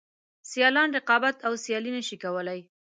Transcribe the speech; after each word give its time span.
سیالان 0.49 0.89
رقابت 0.97 1.35
او 1.47 1.53
سیالي 1.63 1.91
نشي 1.97 2.17
کولای. 2.23 2.61